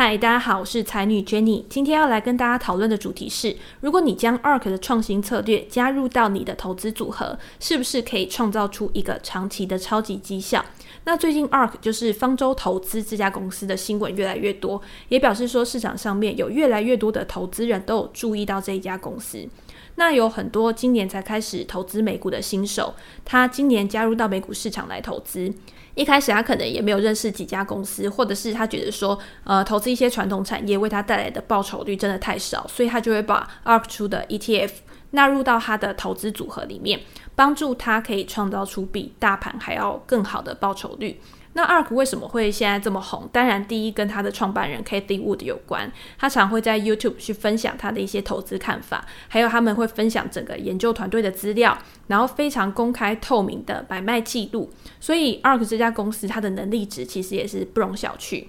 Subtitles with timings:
[0.00, 1.64] 嗨，大家好，我是才女 Jenny。
[1.68, 10.64] 今天要来跟大家讨论的主题是：如果你将 ARK 的创新策略加入到你的投资组合，是不是可以创造出一个长期的超级绩效？
[11.02, 19.48] 那最近 ARK 就是方舟投资这家公司的新闻越来越多，也表示说市场上面有越来越多的投资人都有注意到这一家公司。
[19.96, 22.94] 那有很多今年才开始投资美股的新手，
[23.24, 25.52] 他今年加入到美股市场来投资。
[25.98, 34.70] 一开始他可能也没有认识几家公司，或者是他觉得说，呃，投资一些传统产业为他带来的报酬率真的太少，所以他就会把 ARK 出的 ETF
[35.10, 37.00] 纳入到他的投资组合里面，
[37.34, 41.20] 帮助他可以创造出比大盘还要更好的报酬率。
[41.54, 43.28] 那 ARK 为什么会现在这么红？
[43.32, 51.76] 当然，第一跟他的创办人 Kathy Wood 有关，他常会在 YouTube 去分享他的一些投资看法，还有他们会分享整个研究团队的资料，
[52.06, 54.70] 然后非常公开透明的买卖记录。
[55.00, 58.46] 所以 ARK 这家公司它的能力值其实也是不容小觑。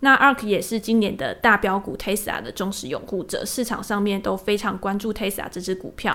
[0.00, 6.14] 那 ARK 也是今年的大标股 Tesla 的忠实拥护者，市场上面都非常关注 Tesla 这支股票。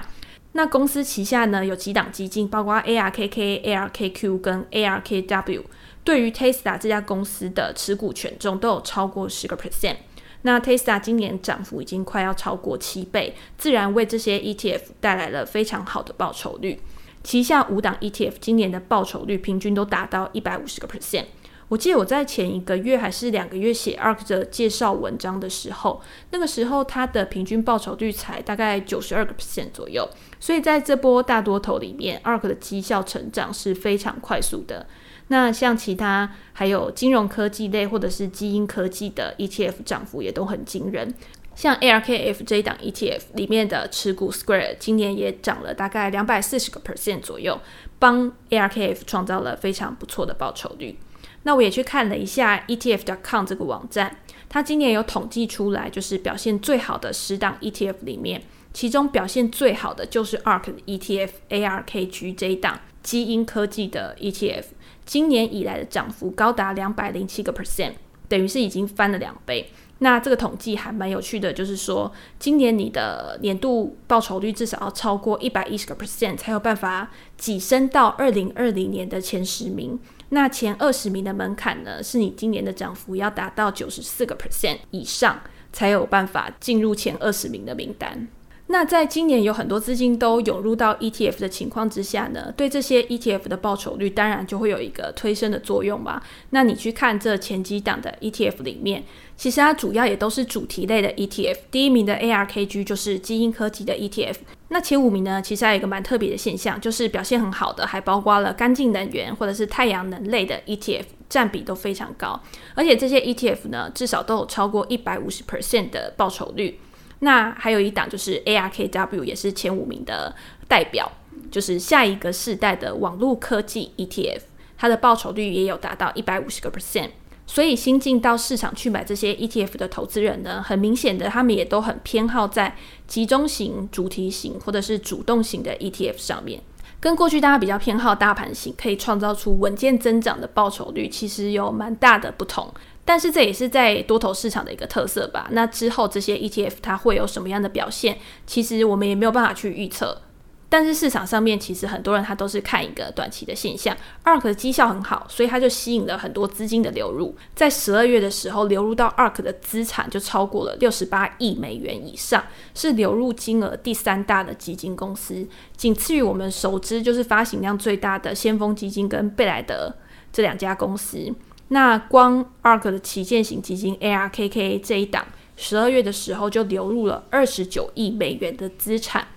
[0.53, 5.63] 那公司旗下呢有几档基金，包括 ARKK、ARKQ 跟 ARKW。
[6.03, 9.97] 对于 Tesla 这家公司的持股权重都有超过十个 percent，
[10.41, 16.79] 那 Tesla 今年涨幅已经快要超过七倍，自然为这些 ETF 带来了非常好的报酬率。
[17.21, 21.25] 旗下五档 ETF 今年的报酬率平均都达到一百五十个 percent。
[21.69, 30.09] 我记得我在前一个月还是两个月写 ARK 的介绍文章的时候，那个时候它的平均报酬率才大概九十二个 percent 左右，
[30.39, 34.87] 所以在这波大多头里面，ARK 的绩效成长是非常快速的。
[35.27, 41.13] 那像其他还有金融科技类或者是基因科技的 ETF 涨幅也都很惊人，
[41.53, 47.61] 像 ARKF 这一档 ETF 里面的持股 Square 今年也涨了大概两百四十个 percent 左右，
[47.99, 50.97] 帮 ARKF 创造了非常不错的报酬率。
[51.43, 54.17] 那我也去看了一下 ETF.com 这个网站，
[54.49, 64.65] 它今年有统计出来，就是表现最好的十档 ETF 里面，其中表现最好的就是 ARK ETF ARKG 这一档基因科技的 ETF。
[65.05, 67.93] 今年以来的涨幅高达两百零七个 percent，
[68.27, 69.71] 等于是已经翻了两倍。
[70.01, 79.99] 那这个统计还蛮有趣的，就是说今年你的年度报酬率至少要超过一百一十个 percent，才有办法跻身到二零二零年的前十名。
[80.29, 85.41] 那前二十名的门槛呢，是你今年的涨幅要达到九十四个 percent 以上，
[85.73, 88.27] 才有办法进入前二十名的名单。
[88.71, 96.21] 那在今年有很多资金都涌入到 ETF 的情况之下呢，对这些 ETF 的报酬率当然就会有一个推升的作用吧。
[96.51, 99.03] 那你去看这前几档的 ETF 里面，
[99.35, 101.57] 其实它主要也都是主题类的 ETF。
[101.71, 104.35] 第一名的 ARKG 就是基因科技的 ETF。
[104.67, 112.39] 那前五名呢，其实还有一个蛮特别的现象，就是表现很好的，还包括了干净能源或者是太阳能类的 ETF，占比都非常高。
[112.75, 116.79] 而且这些 ETF 呢，至少都有超过一百五十 percent 的报酬率。
[117.19, 120.33] 那还有一档就是 ARKW，也是前五名的
[120.67, 121.11] 代表，
[121.51, 124.41] 就是下一个世代的网络科技 ETF，
[124.77, 127.09] 它的报酬率也有达到一百五十个 percent。
[127.45, 132.75] 所以新进到市场去买这些 ETF 的投资人呢，很明显的，他们也都很偏好在
[133.07, 136.61] 集中型、主题型或者是主动型的 ETF 上面，
[136.99, 142.71] 跟过去大家比较偏好大盘型，可以创造出稳健增长的报酬率，其实有蛮大的不同。
[143.09, 145.47] 但是这也是在多头市场的一个特色吧。
[145.49, 148.19] 那之后这些 ETF 它会有什么样的表现？
[148.45, 150.21] 其实我们也没有办法去预测。
[150.69, 153.97] 但是市场上面其实很多人他都是看一个短期的现象。
[154.23, 157.35] ARK 的绩效很好，所以它就吸引了很多资金的流入。
[157.55, 162.43] 在十二月的时候，流入到 ARK 的资产就超过了六十八亿美元以上，
[162.75, 169.91] 是流入金额第三大的基金公司，仅次于我们熟知就是发行量最大的先锋基金跟贝莱德
[170.31, 171.33] 这两家公司。
[171.69, 175.25] 那光 ARK 的旗舰型基金 ARKK 这一档，
[175.55, 179.27] 十二月的时候就流入了二十九亿美元的资产，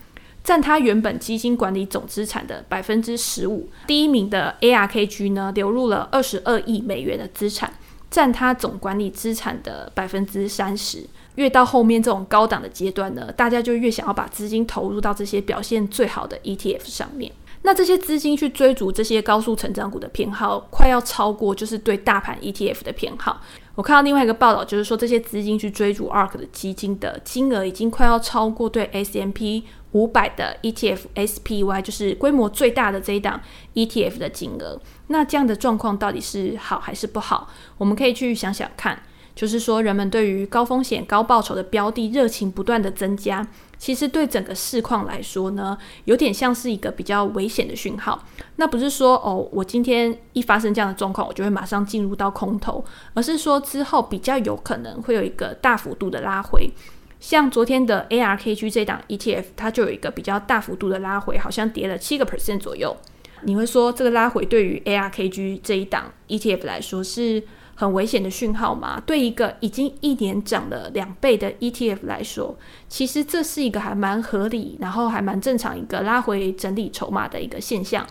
[0.42, 3.68] 占它原本基金管理总资产的百分之十五。
[3.86, 7.72] 第一名的 ARKG 呢，流入了二十二亿美元的资产，
[8.10, 11.06] 占它总管理资产的百分之三十。
[11.36, 17.32] 越到后面这种高档的阶段呢，大家就越想要把资金投入到这些表现最好的 ETF 上面。
[17.62, 23.40] 那这些资金去追逐这些高速成长股的偏好，快要超过就是对大盘 ETF 的偏好。
[23.74, 33.40] 我看到另外一个报道，就是说这些资金去追逐 ARK 的基金的金额，已经快要超过对 S&P 五百的 ETF SPY，就是规模最大的这一档
[33.74, 34.78] ETF 的金额。
[35.06, 37.48] 那这样的状况到底是好还是不好？
[37.78, 39.02] 我们可以去想想看。
[39.34, 43.46] 就是说人们对于高风险高报酬的标的热情不断的增加，
[43.78, 48.24] 其实对整个市况来说呢，有点像是一个比较危险的讯号。
[48.56, 52.84] 那不是说哦，我今天一发生这样的状况，我就会马上进入到空头，
[53.14, 56.70] 而是说之后比较有可能会有一个大幅度的拉回。
[57.18, 62.96] 像昨天的 ARKG 这档 ETF，它就有一个比较大幅度的拉回，好像跌了七个 percent 左右。
[63.44, 67.42] 你会说这个拉回对于 ARKG 这一档 ETF 来说是
[67.82, 69.02] 很危险的讯号吗？
[69.04, 72.56] 对一个已经一年涨了两倍的 ETF 来说，
[72.88, 78.06] 其实这是一个还蛮合理，然后还蛮正常一个拉回整理筹码的一个现象。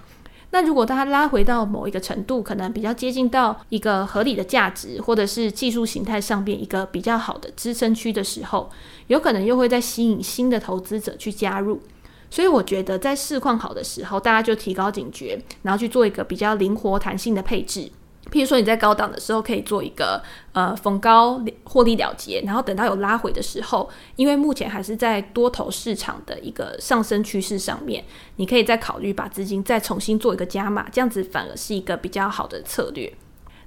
[0.50, 8.70] 那如果它拉回到某一个程度，可能比较接近到一个合理的价值，或者是技术形态上面一个比较好的支撑区的时候，
[9.08, 11.82] 有可能又会再吸引新的投资者去加入。
[12.30, 17.90] 所以我觉得，在市况好的时候，大家就提高警觉，然后去做一个比较灵活弹性的配置。
[18.30, 20.22] 譬如说，你在高档的时候可以做一个
[20.54, 28.04] 呃逢高获利了结，然后等到有拉回的时候，因为目前还是在多头市场的一个上升趋势上面，
[28.36, 33.12] 你可以再考虑把资金再重新做一个加码，这样子反而是一个比较好的策略。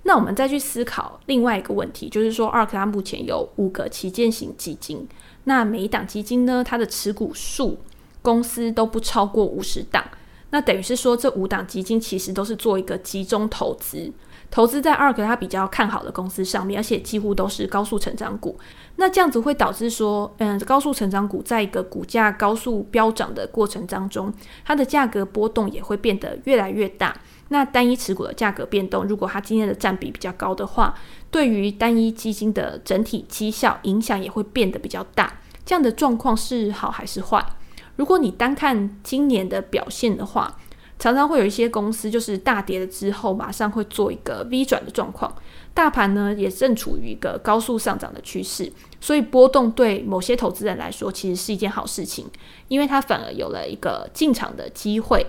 [0.05, 5.09] 那我们再去思考另外一个问题，就是说二克拉目前有五个旗舰型基金，
[5.45, 7.79] 那每一档基金呢，它的持股数。
[8.23, 10.03] 公司都不超过五十档，
[10.49, 14.11] 那等于是说，这五档基金其实都是做一个集中投资，
[14.55, 18.57] 投资在 ARK 它比较看好的公司上面，而且几乎都是高速成长股。
[18.95, 24.33] 那这样子会导致说，嗯，高速成长股在一个股价高速飙涨的过程当中，
[24.65, 27.13] 它的价格波动也会变得越来越大。
[27.49, 30.95] 那单一持股的价格变动，如果它今天的占比比较高的话，
[31.33, 35.33] 对于单一基金的整体绩效影响也会变得比较大。
[35.67, 37.45] 这样的状况是好还是坏？
[37.97, 40.57] 如果你单看今年的表现的话，
[41.05, 45.31] 常常会有一些公司就是大跌了之后，马上会做一个 V 转的状况。
[45.75, 48.73] 大盘呢也正处于一个高速上涨的趋势，
[49.03, 52.27] 所以波动对某些投资人来说其实是一件好事情，
[52.69, 55.27] 因为它反而有了一个进场的机会。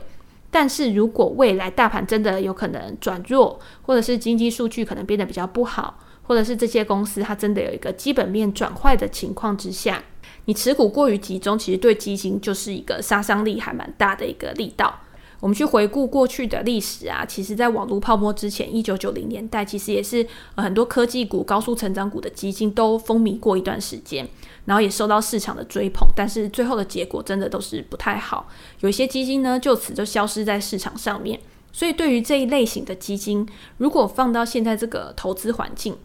[0.49, 10.01] 但是如果未来大盘真的有可能转弱，或者是经济数据可能变得比较不好，或者是这些公司它真的有一个基本面转坏的情况之下，
[10.45, 15.01] 你持股过于集中，其实对基金就是一个杀伤力还蛮大的一个力道。
[15.39, 24.27] 我们去回顾过去的历史啊，其实在网络泡沫之前，一九九零年代，其实也是很多科技股、高速成长股的基金都风靡过一段时间，
[24.65, 28.47] 然后也受到市场的追捧，但是最后的结果真的都是不太好。
[28.79, 31.39] 有一些基金呢，就此就消失在市场上面。
[31.71, 33.45] 所以对于这一类型的基金，
[33.77, 35.97] 如果放到现在这个投资环境，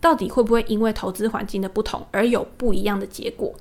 [0.00, 3.54] 到底会不会因为投资环境的不同而有不一样的结果？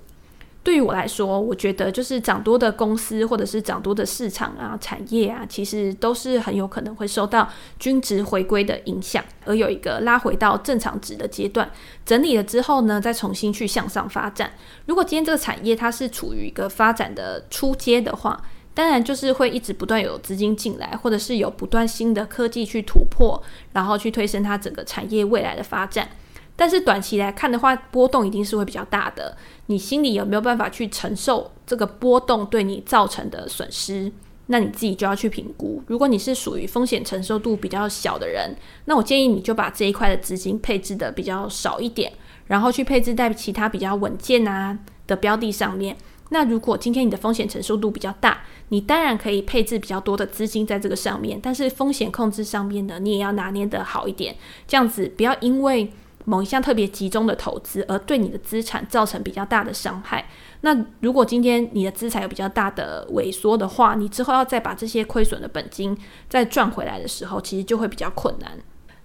[0.68, 7.48] 对于我来说，我觉得就是涨多的公司或者是涨多的市场啊、产业啊，其实都是很有可能会受到
[7.80, 11.72] 均值回归的影响，而有一个拉回到正常值的阶段，
[12.06, 14.52] 整理了之后呢，再重新去向上发展。
[14.88, 18.38] 如果今天这个产业它是处于一个发展的初阶的话，
[18.74, 23.42] 当然就是会一直不断有资金进来，或者是有不断新的科技去突破，
[23.72, 26.10] 然后去推升它整个产业未来的发展。
[26.58, 29.38] 但是短期来看的话，波动一定是会比较大的。
[29.68, 34.12] 你心里有没有办法去承受这个波动对你造成的损失？
[34.48, 35.84] 那你自己就要去评估。
[35.88, 38.56] 如果你是属于风险承受度比较小的人，
[38.86, 42.12] 那我建议你就把这一块的资金配置的比较少一点，
[42.48, 45.96] 然后去配置在其他比较稳健啊的标的上面。
[46.30, 55.92] 那如果今天你的风险承受度比较大，你当然可以配置比较多的资金在这个上面，但是风险控制上面呢，你也要拿捏得好一点，这样子不要因为。
[56.30, 60.28] 某一项特别集中的投资，而对你的资产造成比较大的伤害。
[60.60, 65.98] 那如果今天你的资产有比较大的萎缩的话，你之后要再把这些亏损的本金
[66.28, 68.52] 再赚回来的时候，其实就会比较困难。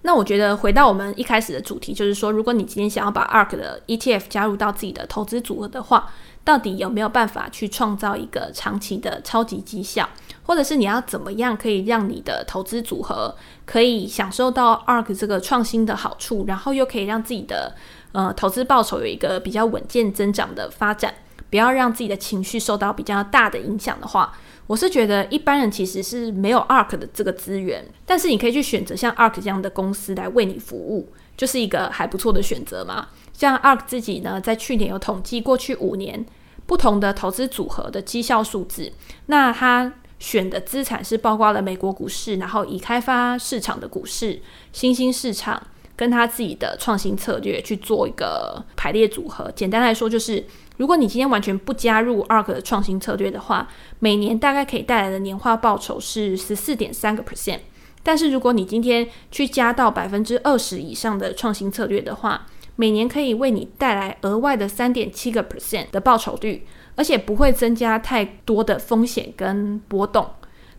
[0.04, 6.10] 那我觉得回到我们一开始的主题，就是说，如果你今天想要把 ARK 的 ETF 加入到自己的投资组合的话，
[6.44, 10.08] 到底有没有办法去创造一个长期的超级绩效？
[10.44, 13.32] 或者是你要怎么样可以让你的投资组合
[13.64, 17.74] 可以享受到 ARK 这个创新的好处，然后又可以让自己的
[18.10, 21.14] 呃投资报酬有一个比较稳健增长的发展，
[21.48, 33.08] 不要让自己的情绪受到比较大的影响的话，我是觉得一般人其实是没有 ARK 的这个资源，但是你可以去选择像 ARK 这样的公司来为你服务，就是一个还不错的选择嘛。
[33.32, 36.24] 像 ARK 自己呢，在去年有统计过去五年
[36.66, 38.92] 不同的投资组合的绩效数字，
[39.26, 39.92] 那它。
[40.22, 44.40] 选的资产是包括了美国股市，然后已开发市场的股市、
[44.72, 45.60] 新兴市场，
[45.96, 49.50] 跟他自己的创新策略去做一个排列组合。
[49.50, 50.46] 简单来说，就是
[50.76, 57.58] 如果你今天完全不加入 ARK 的创新策略的话，每年大概可以带来的年化报酬是十四点三个 percent。
[58.02, 66.66] 但是如果你今天去加到百分之二十以上的创新策略的话，每年可以为你带来额外的三点七个 percent 的报酬率，
[66.96, 70.26] 而且不会增加太多的风险跟波动。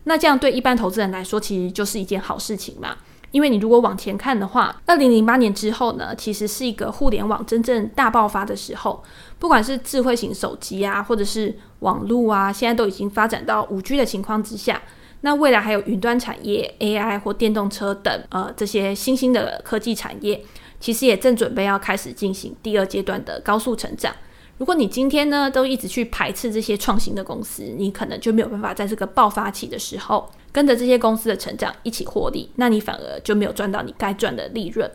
[0.04, 2.96] 那这样对一般投资人来说，其实就是一件好事情嘛。
[3.30, 9.02] 因为你如果往前看的话，二零零八年之后呢，其实是一个互联网真正大爆发的时候。
[9.40, 14.80] 不管是智慧型手机啊，或者是网络啊，现在都已经发展到五 G 的情况之下，
[15.24, 20.38] 那未来还有云端产业、AI 或电动车等呃这些新兴的科技产业，
[20.78, 24.14] 其实也正准备要开始进行第二阶段的高速成长。
[24.58, 34.90] 如果你今天呢都一直去排斥这些创新的公司，你可能就没有办法在这个爆发期的时候跟着这些公司的成长一起获利，那你反而就没有赚到你该赚的利润。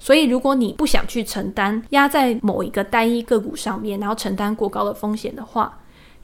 [0.00, 5.78] 所以，如果你不想去承担压在某一个单一个股上面，然后承担过高的风险的话，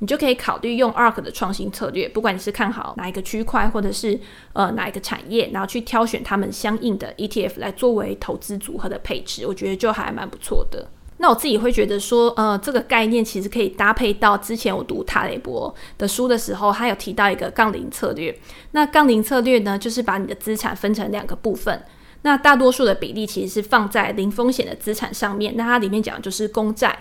[0.04, 2.06] 你就可以考虑用 ARK 的创新策略。
[2.06, 4.20] 不管你是看好哪一个区块，或者是
[4.52, 10.86] 呃哪一个产业，然后去挑选他们相应的 ETF 来作为投资组合的配置，我觉得就还蛮不错的。
[11.16, 18.38] 那我自己会觉得说，呃，这个概念其实可以搭配到之前我读塔雷博的书的时候，他有提到一个杠铃策略。
[18.72, 21.82] 那杠铃策略呢，就是把你的资产分成两个部分。
[22.20, 25.54] 那大多数的比例其实是放在零风险的资产上面。
[25.56, 26.94] 那它里面讲的就是公债。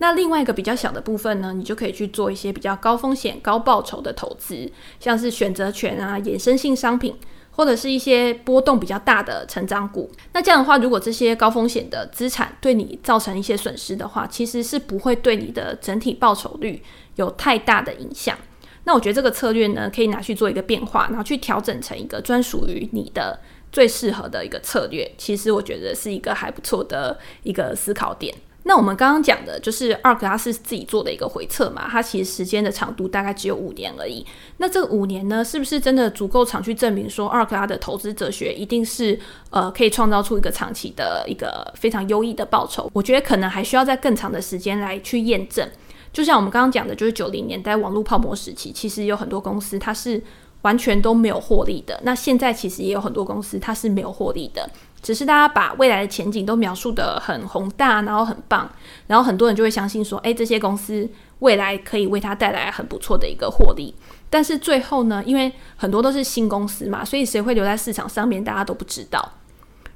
[0.00, 7.14] 那另外一个比较小的部分呢，你就可以去做一些比较高风险高报酬的投资，像是选择权啊、衍生性商品。
[7.52, 16.82] 或者是一些波动比较大的成长股，那这样的话，如果这些高风险的资产对你造成一些损失的话，其实是不会对你的整体报酬率
[17.16, 18.38] 有太大的影响。
[18.84, 23.38] 那我觉得这个策略呢，可以拿去做一个变化，然后去调整成一个专属于你的
[23.70, 25.12] 最适合的一个策略。
[25.18, 28.34] 其实我觉得是一个还不错的一个思考点。
[28.64, 34.24] 那我们刚刚讲的就是 ARK，它是自己做的一个回测嘛，它其实时间的长度大概只有五年而已。
[34.58, 42.88] 那这五年呢，是不是真的足够长去证明说 ARK 它的投资哲学一定是呃可以创造出一个长期的一个非常优异的报酬？
[42.92, 45.68] 我觉得可能还需要在更长的时间来去验证。
[46.12, 50.22] 就像我们刚刚讲的，就是九零年代网络泡沫时期，其实有很多公司它是
[50.62, 51.98] 完全都没有获利的。
[52.02, 54.68] 那现在其实也有很多公司它是没有获利的。
[55.02, 58.70] 只是大家把未来的前景都描述得很宏大，然后很棒，
[59.06, 63.94] 然后很多人就会相信说，诶，这些公司未来可以为他带来很不错的一个获利。
[64.28, 69.32] 但是最后呢，因为很多都是新公司嘛，所以谁会留在市场上面，大家都不知道。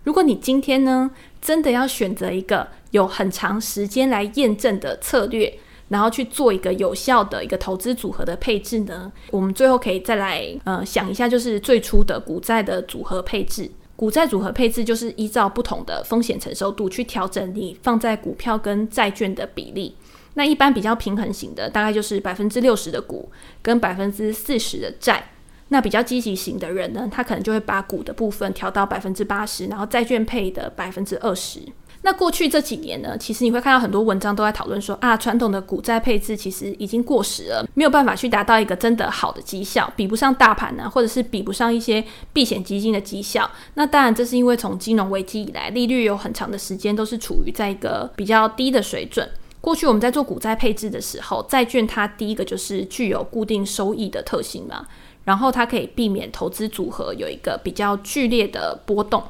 [0.04, 5.58] 如果你今天呢，真的要选择一个有很长时间来验证的策略，
[5.88, 13.70] 然后去做一个有效的一个投资组合的配置呢，我们最后可以再来呃想一下，就是最初的股债的组合配置。
[13.96, 19.96] 股债组合配置就是依照不同的风险承受度去调整你放在股票跟债券的比例。
[20.34, 23.30] 那一般比较平衡型的，大概就是百分之六十的股
[23.62, 25.30] 跟百分之四十的债。
[25.68, 31.60] 那比较积极型的人呢，他可能就会把股的部分调到百分之八十，然后债券配的百分之二十。
[32.06, 43.50] 那过去这几年呢，其实你会看到很多文章都在讨论说啊，传统的股债配置其实已经过时了，没有办法去达到一个真的好的绩效，比不上大盘呢，或者是比不上一些避险基金的绩效。
[43.73, 49.26] 那当然，这是因为从金融危机以来，利率有很长的时间都是处于在一个比较低的水准。
[49.62, 54.87] 过去我们在做股债配置的时候，债券它第一个就是具有固定收益的特性嘛，
[55.25, 59.23] 然后它可以避免投资组合有一个比较剧烈的波动。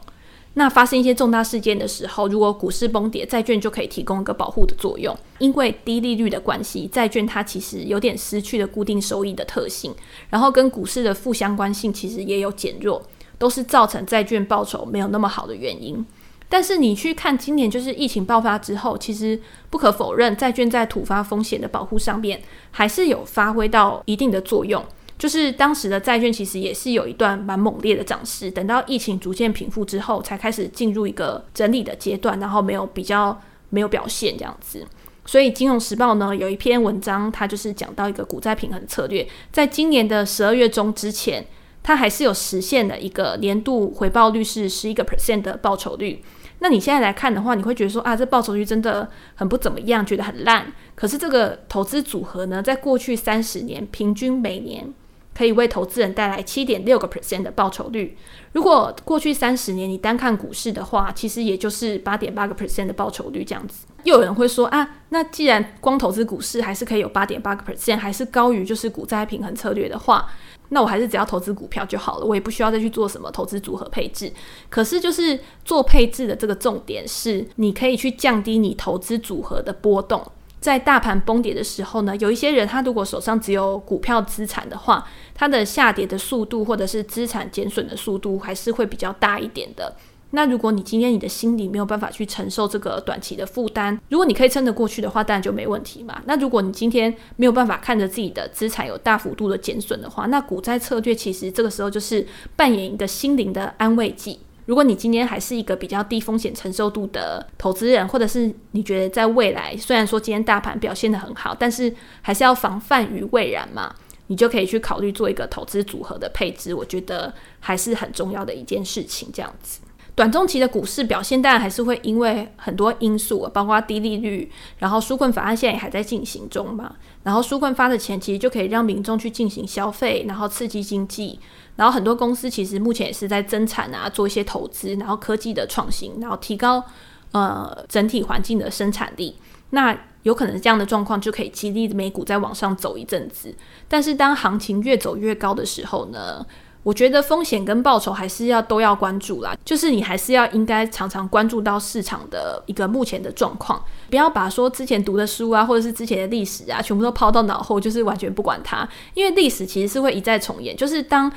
[0.56, 5.14] 那发生一些重大事件的时候，如果股市崩跌，债券就可以提供一个保护的作用。
[5.38, 9.92] 因为低利率的关系，债券它其实有点失去了固定收益的特性，
[10.30, 13.02] 然后跟股市的负相关性其实也有减弱，
[13.36, 16.06] 都是造成债券报酬没有那么好的原因。
[16.48, 24.84] 但是你去看今年就是疫情爆发之后，其实不可否认，债券在突发风险的保护上面还是有发挥到一定的作用。
[25.16, 33.40] 就是当时的债券其实也是有一段蛮猛烈的涨势，等到疫情逐渐平复之后，才开始进入一个整理的阶段，然后没有比较
[33.70, 34.84] 没有表现这样子。
[35.24, 41.46] 所以《金融时报》呢有一篇文章，它就是讲到一个股债平衡策略，在今年的十二月中之前，
[41.82, 46.22] 它还是有实现的一个年度回报率是十一个 percent 的报酬率。
[46.58, 50.72] 那你现在来看的话，你会觉得说啊，这报酬率真的很不怎么样，觉得很烂。
[50.94, 54.92] 可是这个投资组合呢，在过去三十年平均每年。
[55.34, 58.16] 可以为投资人带来七点六个 percent 的报酬率。
[58.52, 63.86] 如果过去三十年你单看股市的话，其实也就是八点八个 percent 的报酬率这样子。
[64.04, 70.28] 又有人会说啊，那既然光投资股市还是可以有八点八个 percent，还是高于就是股债平衡策略的话，
[70.68, 74.30] 那我还是只要投资股票就好了，我也不需要再去做什么投资组合配置。
[74.68, 80.22] 可是就是做配置的这个重点是，你可以去降低你投资组合的波动。
[80.64, 89.94] 在大盘崩跌的时候呢，有一些人他如果手上只有股票资产的话，他的下跌的速度或者是资产减损的速度还是会比较大一点的。
[90.30, 96.22] 那如果你今天你的心里没有办法去承受这个短期的负担，如果你可以撑得过去的话，当然就没问题嘛。
[96.24, 104.40] 那如果你今天没有办法看着自己的资产有大幅度的减损的话，那股债策略其实这个时候就是扮演一个心灵的安慰剂。
[104.66, 113.94] 如果你今天还是一个比较低风险承受度的投资人，或者是你觉得在未来虽然说今天大盘表现的很好，但是还是要防范于未然嘛，
[114.28, 116.72] 你就可以去考虑做一个投资组合的配置。
[116.72, 119.28] 我觉得还是很重要的一件事情。
[119.32, 119.80] 这样子，
[120.14, 126.94] 短中期的股市表现当然还是会因为很多因素，包括低利率，然后纾困法案现在也还在进行中嘛，
[127.24, 131.40] 然后纾困发的钱其实就可以让民众去进行消费，然后刺激经济。
[131.76, 136.84] 然后很多公司其实目前也是在增产啊，做一些投资，然后科技的创新，然后提高
[137.32, 139.36] 呃整体环境的生产力。
[139.70, 143.52] 那有可能这样的状况就可以激励美股再往上走一阵子。
[143.88, 146.46] 但是当行情越走越高的时候呢，
[146.84, 149.56] 我觉得风险跟报酬还是要都要关注啦。
[149.64, 158.88] 就是你还是要应该常常关注到市场的一个目前的状况，不要把说之前读的书啊，或者是之前的历史啊，全部都抛到脑后，就是完全不管它。
[159.14, 161.32] 因为历史其实是会一再重演，就是当。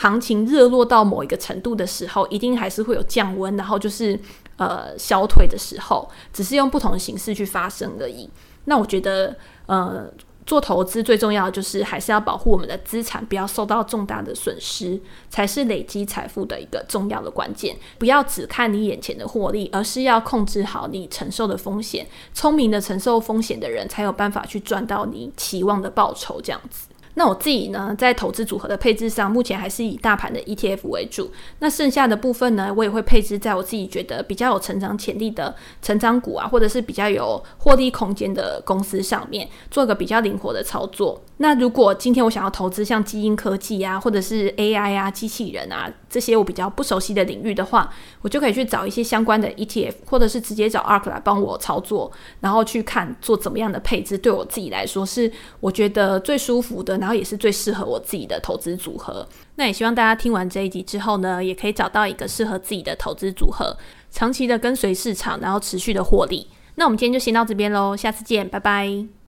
[0.00, 4.16] 行情热落到某一个程度的时候，一定还是会有降温，然后就是
[4.56, 8.30] 呃消退的时候，只是用不同的形式去发生而已。
[8.66, 9.36] 那我觉得，
[9.66, 10.08] 呃，
[10.48, 17.76] 做投资最重要的就是还是要保护我们的资产，不要受到重大的损失，才是累积财富的一个重要的关键。
[17.98, 22.06] 不要只看你眼前的获利，而是要控制好你承受的风险。
[22.32, 26.40] 聪明的承受风险的人，才有办法去赚到你期望的报酬。
[26.40, 26.87] 这样子。
[27.18, 31.28] 那我自己呢，在投资组合的配置上，目前还是以大盘的 ETF 为主。
[31.58, 41.20] 那剩下的部分呢，我也会配置在我自己觉得比较有成长潜力的成长股啊，或者是比较有获利空间的公司上面，做个比较灵活的操作。
[41.40, 52.10] 那如果今天我想要投资像基因科技啊，或者是 AI 啊、机器人啊这些我比较不熟悉的领域的话，我就可以去找一些相关的 ETF，或者是直接找 ARK 来帮我操作，
[52.40, 59.26] 然后去看做怎么样的配置，对我自己来说是我觉得最舒服的，然后也是最适合我自己的投资组合。
[59.54, 63.74] 那也希望大家听完这一集之后呢，也可以找到一个适合自己的投资组合，
[64.10, 66.48] 长期的跟随市场，然后持续的获利。
[66.74, 69.08] 那我们今天就先到这边喽，下次见，拜拜。